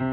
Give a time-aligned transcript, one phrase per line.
[0.00, 0.08] Hello，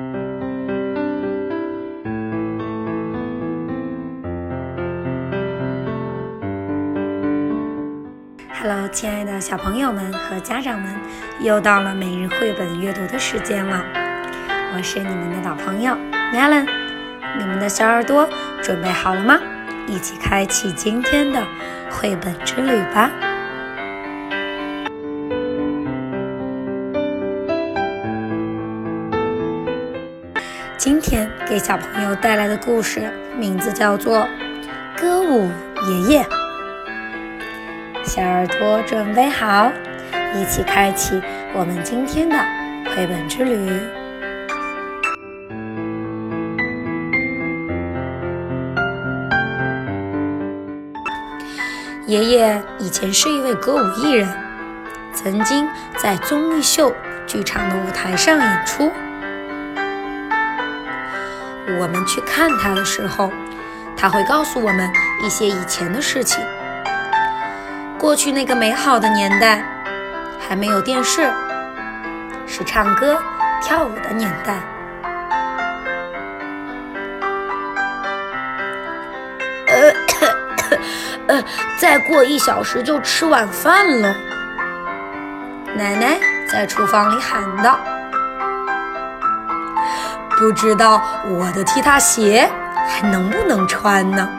[8.91, 10.93] 亲爱的小朋友们和家长们，
[11.39, 13.81] 又到了每日绘本阅读的时间了。
[14.75, 15.95] 我是你们的老朋友
[16.33, 16.67] Melon，
[17.39, 18.27] 你们的小耳朵
[18.61, 19.39] 准备好了吗？
[19.87, 21.41] 一起开启今天的
[21.89, 23.09] 绘本之旅吧！
[31.57, 34.19] 给小朋友带来的故事名字叫做
[34.95, 35.49] 《歌舞
[35.89, 36.23] 爷爷》。
[38.05, 39.71] 小耳朵准备好，
[40.35, 41.19] 一起开启
[41.55, 42.35] 我们今天的
[42.91, 43.71] 绘本之旅。
[52.05, 54.29] 爷爷以前是一位歌舞艺人，
[55.11, 55.67] 曾经
[55.97, 56.93] 在综艺秀
[57.25, 58.91] 剧场的舞台上演出。
[61.79, 63.31] 我们去看他的时候，
[63.95, 64.89] 他会告诉我们
[65.21, 66.43] 一些以前的事情。
[67.99, 69.63] 过去那个美好的年代，
[70.39, 71.29] 还没有电视，
[72.45, 73.21] 是唱歌
[73.61, 74.59] 跳舞的年代。
[79.67, 79.91] 呃，
[81.35, 81.43] 呃，
[81.77, 84.15] 再过一小时就吃晚饭了。
[85.75, 86.17] 奶奶
[86.49, 87.79] 在厨房里喊道
[90.37, 92.49] ：“不知道我的踢踏鞋
[92.87, 94.29] 还能不能穿呢？”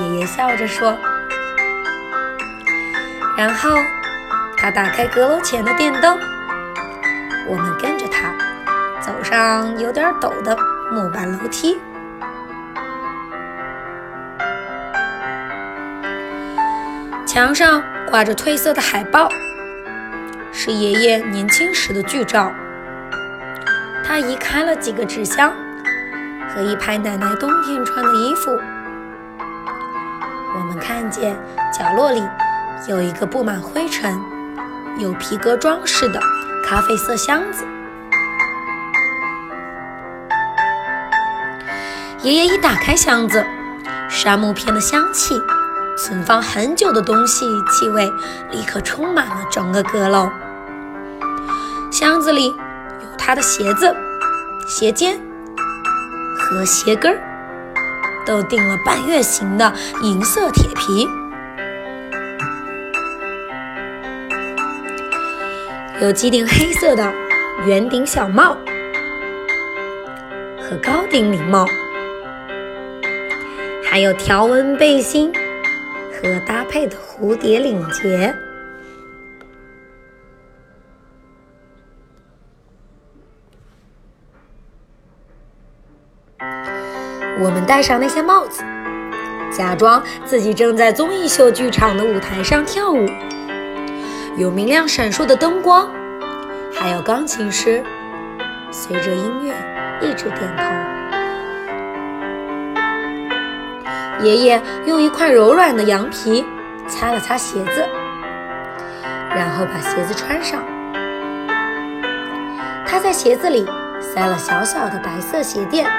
[0.00, 0.96] 爷爷笑着说。
[3.36, 3.70] 然后，
[4.56, 6.18] 他打开阁楼前的电灯，
[7.48, 8.32] 我们跟着他
[9.00, 10.56] 走上有点陡的
[10.90, 11.80] 木板楼梯。
[17.24, 19.28] 墙上挂着褪色的海报，
[20.52, 22.52] 是爷爷年轻时的剧照。
[24.12, 25.50] 他移开了几个纸箱
[26.50, 28.50] 和一排奶奶冬天穿的衣服。
[30.54, 31.34] 我们看见
[31.72, 32.22] 角落里。
[32.88, 34.20] 有一个布满灰尘、
[34.98, 36.20] 有皮革装饰的
[36.62, 37.64] 咖啡色箱子。
[42.22, 43.42] 爷爷一打开箱子，
[44.10, 45.40] 杉木片的香气、
[45.96, 48.12] 存放很久的东西气味
[48.50, 50.28] 立刻充满了整个阁楼。
[51.90, 52.52] 箱子里
[53.24, 53.94] 他的鞋子、
[54.66, 55.16] 鞋尖
[56.36, 57.22] 和鞋跟儿，
[58.26, 59.72] 都钉了半月形的
[60.02, 61.08] 银色铁皮。
[66.00, 67.14] 有几顶黑色的
[67.64, 68.56] 圆顶小帽
[70.60, 71.64] 和高顶礼帽，
[73.84, 75.32] 还有条纹背心
[76.10, 78.34] 和搭配的蝴蝶领结。
[87.40, 88.62] 我们戴上那些帽子，
[89.50, 93.06] 假装自己正在综艺秀剧场的舞台上跳舞。
[94.36, 95.90] 有明亮闪烁的灯光，
[96.74, 97.82] 还有钢琴师
[98.70, 99.52] 随着音乐
[100.00, 100.64] 一直点头。
[104.24, 106.44] 爷爷用一块柔软的羊皮
[106.86, 107.84] 擦了擦鞋子，
[109.34, 110.62] 然后把鞋子穿上。
[112.86, 113.66] 他在鞋子里
[114.00, 115.90] 塞了小小的白色鞋垫，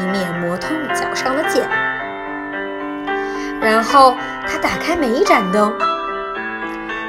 [0.00, 1.68] 以免磨痛脚上的茧。
[3.60, 4.16] 然后
[4.46, 5.76] 他打开每一盏灯。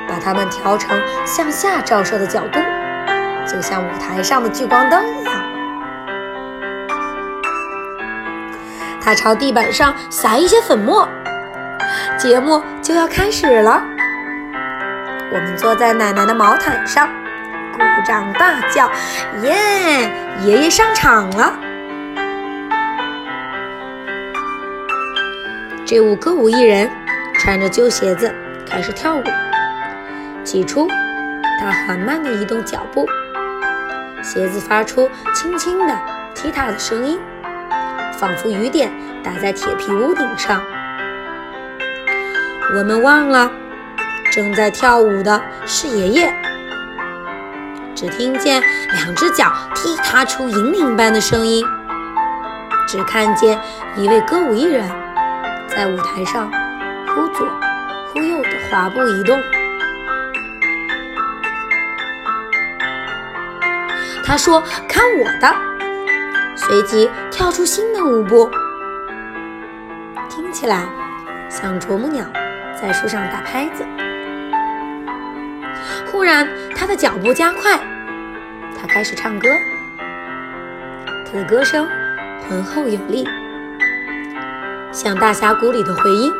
[0.09, 2.59] 把它们调成向下照射的角度，
[3.45, 5.33] 就像舞台上的聚光灯一样。
[8.99, 11.07] 他朝地板上撒一些粉末，
[12.17, 13.83] 节目就要开始了。
[15.31, 17.07] 我们坐在奶奶的毛毯上，
[17.77, 18.89] 鼓掌大叫
[19.45, 20.11] ：“耶！
[20.43, 21.53] 爷爷上场了！”
[25.89, 26.87] 这舞歌舞艺人
[27.39, 28.31] 穿着旧鞋子
[28.63, 29.23] 开始跳舞。
[30.43, 30.87] 起初，
[31.59, 33.07] 他缓慢地移动脚步，
[34.21, 35.99] 鞋子发出轻轻的
[36.35, 37.19] 踢踏的声音，
[38.19, 38.91] 仿佛雨点
[39.23, 40.61] 打在铁皮屋顶上。
[42.75, 43.51] 我们忘了，
[44.31, 46.31] 正在跳舞的是爷爷。
[47.95, 48.61] 只听见
[48.93, 51.65] 两只脚踢踏出银铃般的声音，
[52.87, 53.59] 只看见
[53.97, 54.87] 一位歌舞艺人，
[55.69, 56.51] 在舞台上
[57.07, 57.47] 忽左
[58.11, 59.39] 忽右的滑步移动。
[64.25, 65.55] 他说：“看我的！”
[66.55, 68.49] 随即跳出新的舞步，
[70.29, 70.87] 听起来
[71.49, 72.25] 像啄木鸟
[72.79, 73.83] 在树上打拍子。
[76.11, 77.79] 忽然，他的脚步加快，
[78.79, 79.49] 他开始唱歌。
[81.25, 81.87] 他的歌声
[82.47, 83.27] 浑厚有力，
[84.91, 86.31] 像大峡谷里的回音。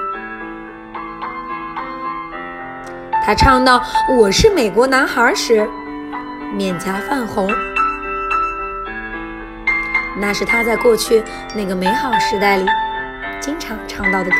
[3.24, 3.81] 他唱到
[4.18, 5.69] “我是美国男孩”时，
[6.56, 7.48] 面颊泛红。
[10.18, 11.24] 那是他在过去
[11.56, 12.66] 那个美好时代里
[13.40, 14.38] 经常唱到的歌。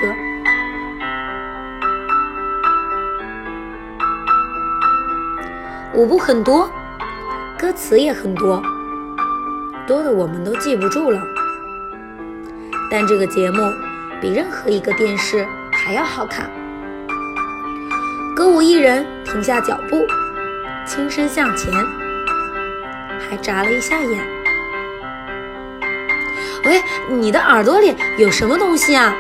[5.94, 6.69] 舞步很多，
[7.57, 8.61] 歌词也很多，
[9.85, 11.21] 多的我们都记不住了。
[12.89, 13.61] 但这个节目
[14.21, 16.50] 比任何一个电视还要好看。
[18.36, 20.06] 歌舞艺人停下脚步，
[20.86, 21.74] 轻身向前，
[23.19, 24.27] 还眨了一下眼。
[26.66, 29.16] 喂，你的耳朵里有什么东西啊？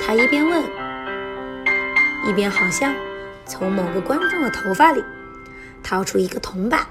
[0.00, 0.62] 他一边问，
[2.26, 2.94] 一边好像
[3.44, 5.04] 从某个观众的头发里
[5.82, 6.86] 掏出一个铜板。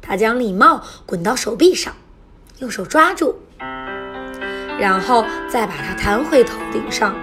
[0.00, 1.94] 他将礼帽滚到手臂上，
[2.58, 3.40] 用手抓住，
[4.78, 7.14] 然后再把它弹回头顶上。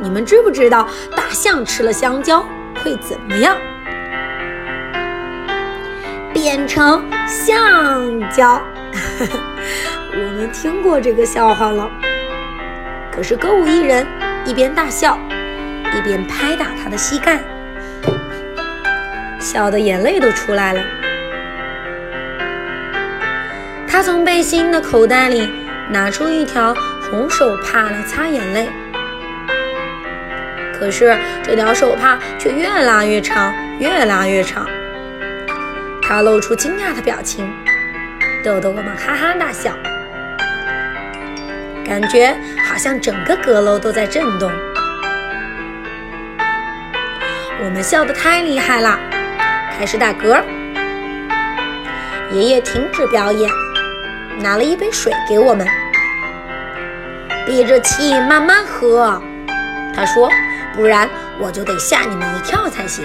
[0.00, 2.44] 你们知不知道大象吃了香蕉
[2.82, 3.56] 会怎么样？
[6.32, 8.62] 变成橡胶。
[10.12, 11.90] 我们听过这个笑话了。
[13.12, 14.06] 可是歌舞艺人
[14.46, 15.18] 一边大笑，
[15.94, 17.40] 一边拍打他的膝盖，
[19.38, 20.82] 笑得眼泪都出来了。
[23.90, 25.50] 他从背心的口袋里
[25.90, 26.72] 拿出一条
[27.10, 28.68] 红手帕来擦眼泪。
[30.72, 34.64] 可是这条手帕却越拉越长，越拉越长。
[36.00, 37.52] 他露出惊讶的表情，
[38.44, 39.72] 逗得我们哈哈大笑，
[41.84, 42.34] 感觉
[42.68, 44.50] 好像整个阁楼都在震动。
[47.62, 48.98] 我们笑得太厉害了，
[49.76, 50.40] 开始打嗝。
[52.32, 53.50] 爷爷停止表演，
[54.40, 55.66] 拿了一杯水给我们，
[57.46, 59.20] 憋着气慢慢喝。
[59.94, 60.28] 他说。
[60.72, 61.10] 不然
[61.40, 63.04] 我就得吓你们一跳才行。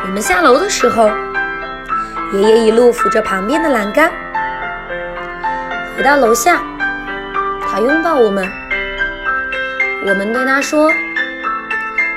[0.00, 1.10] 我们下楼的时候，
[2.32, 4.12] 爷爷一路扶着旁边的栏杆，
[5.98, 6.62] 回到楼下，
[7.60, 8.48] 他拥抱我们，
[10.06, 10.88] 我们对他说。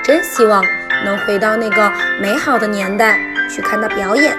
[0.03, 0.63] 真希望
[1.03, 1.91] 能回到那个
[2.21, 3.19] 美好的年代
[3.49, 4.37] 去看他表演，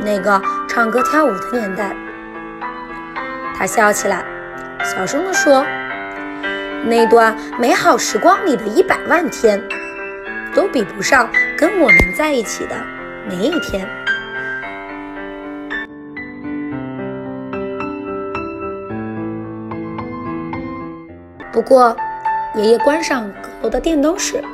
[0.00, 1.94] 那个唱歌跳舞的年代。
[3.54, 4.24] 他笑起来，
[4.82, 5.66] 小声地说
[6.88, 9.62] ：“那段美好时光里的一百万天，
[10.54, 12.74] 都比不上跟我们在一起的
[13.28, 13.86] 每一天。”
[21.56, 21.96] 不过，
[22.54, 23.48] 爷爷关上阁。
[23.62, 24.44] 楼的电灯时，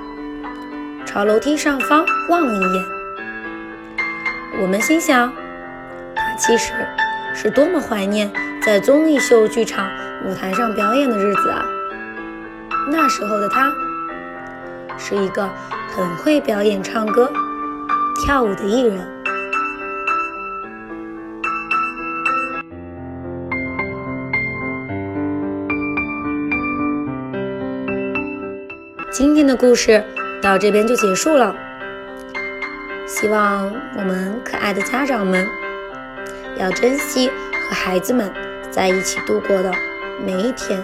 [1.05, 2.85] 朝楼梯上方望了一眼。
[4.63, 5.33] 我们心想，
[6.15, 6.73] 他其实
[7.35, 8.31] 是多么怀念
[8.65, 9.91] 在综艺秀剧场
[10.25, 11.65] 舞台上表演的日子啊！
[12.89, 13.73] 那时候的他，
[14.97, 15.51] 是一个
[15.97, 17.29] 很会表演、唱歌、
[18.25, 19.22] 跳舞的艺人。
[29.13, 30.03] 今天的故事
[30.41, 31.55] 到这边就结束了。
[33.07, 35.47] 希望我们可爱的家长们
[36.59, 38.33] 要珍惜和孩子们
[38.71, 39.71] 在一起度过的
[40.25, 40.83] 每一天。